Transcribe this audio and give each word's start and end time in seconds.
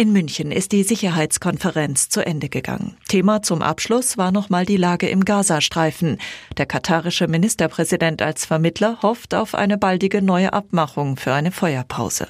In 0.00 0.12
München 0.12 0.52
ist 0.52 0.70
die 0.70 0.84
Sicherheitskonferenz 0.84 2.08
zu 2.08 2.24
Ende 2.24 2.48
gegangen. 2.48 2.96
Thema 3.08 3.42
zum 3.42 3.62
Abschluss 3.62 4.16
war 4.16 4.30
nochmal 4.30 4.64
die 4.64 4.76
Lage 4.76 5.08
im 5.08 5.24
Gazastreifen. 5.24 6.18
Der 6.56 6.66
katarische 6.66 7.26
Ministerpräsident 7.26 8.22
als 8.22 8.44
Vermittler 8.44 9.02
hofft 9.02 9.34
auf 9.34 9.56
eine 9.56 9.76
baldige 9.76 10.22
neue 10.22 10.52
Abmachung 10.52 11.16
für 11.16 11.32
eine 11.32 11.50
Feuerpause. 11.50 12.28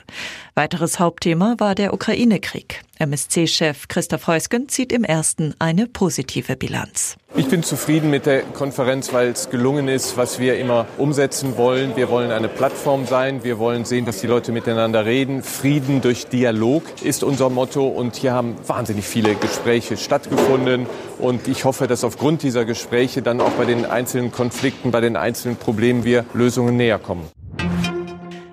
Weiteres 0.54 0.98
Hauptthema 0.98 1.56
war 1.58 1.74
der 1.74 1.92
Ukraine-Krieg. 1.92 2.80
MSC-Chef 3.00 3.86
Christoph 3.88 4.26
Heusgen 4.28 4.70
zieht 4.70 4.90
im 4.90 5.04
ersten 5.04 5.54
eine 5.58 5.86
positive 5.86 6.56
Bilanz. 6.56 7.18
Ich 7.36 7.46
bin 7.46 7.62
zufrieden 7.62 8.10
mit 8.10 8.26
der 8.26 8.42
Konferenz, 8.42 9.12
weil 9.12 9.28
es 9.28 9.48
gelungen 9.48 9.86
ist, 9.86 10.16
was 10.16 10.38
wir 10.38 10.58
immer 10.58 10.86
umsetzen 10.98 11.56
wollen. 11.56 11.94
Wir 11.94 12.10
wollen 12.10 12.30
eine 12.30 12.48
Plattform 12.48 13.06
sein. 13.06 13.44
Wir 13.44 13.58
wollen 13.58 13.84
sehen, 13.84 14.06
dass 14.06 14.20
die 14.20 14.26
Leute 14.26 14.50
miteinander 14.50 15.06
reden. 15.06 15.42
Frieden 15.42 16.00
durch 16.00 16.26
Dialog 16.26 16.82
ist 17.02 17.22
unser 17.22 17.48
Motto. 17.48 17.86
Und 17.86 18.16
hier 18.16 18.32
haben 18.32 18.56
wahnsinnig 18.66 19.06
viele 19.06 19.34
Gespräche 19.34 19.96
stattgefunden. 19.96 20.86
Und 21.18 21.48
ich 21.48 21.64
hoffe, 21.64 21.86
dass 21.86 22.02
aufgrund 22.02 22.42
dieser 22.42 22.64
Gespräche 22.64 23.22
dann 23.22 23.40
auch 23.40 23.52
bei 23.52 23.66
den 23.66 23.86
einzelnen 23.86 24.32
Konflikten, 24.32 24.90
bei 24.90 25.00
den 25.00 25.16
einzelnen 25.16 25.56
Problemen 25.56 26.04
wir 26.04 26.24
Lösungen 26.34 26.76
näher 26.76 26.98
kommen. 26.98 27.28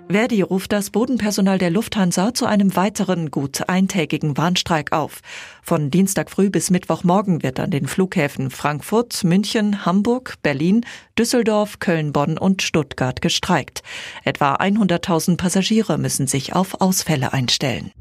Verdi 0.08 0.44
ruft 0.44 0.72
das 0.72 0.92
Bodenpersonal 0.92 1.58
der 1.58 1.72
Lufthansa 1.72 2.34
zu 2.34 2.46
einem 2.46 2.76
weiteren 2.76 3.32
gut 3.32 3.68
eintägigen 3.68 4.38
Warnstreik 4.38 4.92
auf. 4.92 5.22
Von 5.64 5.90
Dienstag 5.90 6.30
früh 6.30 6.50
bis 6.52 6.70
Mittwochmorgen 6.70 7.42
wird 7.42 7.60
an 7.60 7.72
den 7.72 7.88
Flughäfen 7.88 8.52
Frankfurt, 8.52 9.24
München, 9.24 9.84
Hamburg, 9.86 10.36
Berlin, 10.44 10.86
Düsseldorf, 11.18 11.80
Köln, 11.80 12.14
Bonn 12.14 12.38
und 12.38 12.62
Stuttgart 12.62 13.22
gestreikt. 13.22 13.82
Etwa 14.24 14.56
100.000 14.56 15.38
Passagiere 15.38 15.98
müssen 15.98 16.28
sich 16.28 16.54
auf 16.54 16.82
Ausfälle 16.82 17.34
einstellen. 17.34 17.92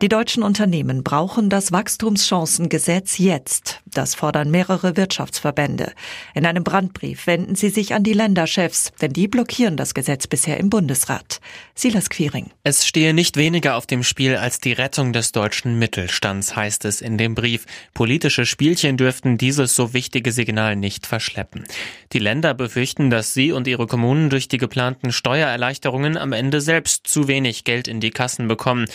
Die 0.00 0.08
deutschen 0.08 0.44
Unternehmen 0.44 1.02
brauchen 1.02 1.50
das 1.50 1.72
Wachstumschancengesetz 1.72 3.18
jetzt. 3.18 3.80
Das 3.84 4.14
fordern 4.14 4.48
mehrere 4.48 4.96
Wirtschaftsverbände. 4.96 5.92
In 6.36 6.46
einem 6.46 6.62
Brandbrief 6.62 7.26
wenden 7.26 7.56
sie 7.56 7.68
sich 7.68 7.94
an 7.94 8.04
die 8.04 8.12
Länderchefs, 8.12 8.92
denn 9.00 9.12
die 9.12 9.26
blockieren 9.26 9.76
das 9.76 9.94
Gesetz 9.94 10.28
bisher 10.28 10.58
im 10.58 10.70
Bundesrat. 10.70 11.40
Silas 11.74 12.10
Quiring. 12.10 12.52
Es 12.62 12.86
stehe 12.86 13.12
nicht 13.12 13.36
weniger 13.36 13.74
auf 13.74 13.86
dem 13.86 14.04
Spiel 14.04 14.36
als 14.36 14.60
die 14.60 14.72
Rettung 14.72 15.12
des 15.12 15.32
deutschen 15.32 15.80
Mittelstands, 15.80 16.54
heißt 16.54 16.84
es 16.84 17.00
in 17.00 17.18
dem 17.18 17.34
Brief. 17.34 17.66
Politische 17.92 18.46
Spielchen 18.46 18.98
dürften 18.98 19.36
dieses 19.36 19.74
so 19.74 19.94
wichtige 19.94 20.30
Signal 20.30 20.76
nicht 20.76 21.08
verschleppen. 21.08 21.64
Die 22.12 22.20
Länder 22.20 22.54
befürchten, 22.54 23.10
dass 23.10 23.34
sie 23.34 23.50
und 23.50 23.66
ihre 23.66 23.88
Kommunen 23.88 24.30
durch 24.30 24.46
die 24.46 24.58
geplanten 24.58 25.10
Steuererleichterungen 25.10 26.16
am 26.16 26.32
Ende 26.32 26.60
selbst 26.60 27.08
zu 27.08 27.26
wenig 27.26 27.64
Geld 27.64 27.88
in 27.88 27.98
die 27.98 28.10
Kassen 28.10 28.46
bekommen. 28.46 28.86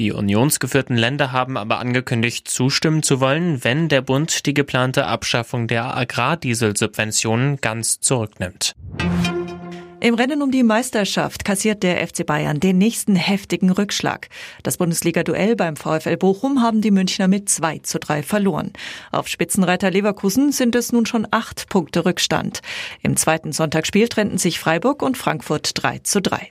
Die 0.00 0.12
unionsgeführten 0.12 0.96
Länder 0.96 1.30
haben 1.30 1.58
aber 1.58 1.78
angekündigt, 1.78 2.48
zustimmen 2.48 3.02
zu 3.02 3.20
wollen, 3.20 3.62
wenn 3.64 3.90
der 3.90 4.00
Bund 4.00 4.46
die 4.46 4.54
geplante 4.54 5.04
Abschaffung 5.04 5.68
der 5.68 5.94
Agrardieselsubventionen 5.94 7.60
ganz 7.60 8.00
zurücknimmt. 8.00 8.74
Im 10.00 10.14
Rennen 10.14 10.40
um 10.40 10.50
die 10.50 10.62
Meisterschaft 10.62 11.44
kassiert 11.44 11.82
der 11.82 11.98
FC 12.08 12.24
Bayern 12.24 12.60
den 12.60 12.78
nächsten 12.78 13.14
heftigen 13.14 13.68
Rückschlag. 13.68 14.30
Das 14.62 14.78
Bundesliga-Duell 14.78 15.54
beim 15.54 15.76
VfL 15.76 16.16
Bochum 16.16 16.62
haben 16.62 16.80
die 16.80 16.92
Münchner 16.92 17.28
mit 17.28 17.50
2 17.50 17.80
zu 17.80 17.98
3 17.98 18.22
verloren. 18.22 18.72
Auf 19.12 19.28
Spitzenreiter 19.28 19.90
Leverkusen 19.90 20.50
sind 20.50 20.74
es 20.76 20.92
nun 20.92 21.04
schon 21.04 21.28
acht 21.30 21.68
Punkte 21.68 22.06
Rückstand. 22.06 22.62
Im 23.02 23.18
zweiten 23.18 23.52
Sonntagsspiel 23.52 24.08
trennten 24.08 24.38
sich 24.38 24.60
Freiburg 24.60 25.02
und 25.02 25.18
Frankfurt 25.18 25.72
3 25.74 25.98
zu 25.98 26.22
3. 26.22 26.50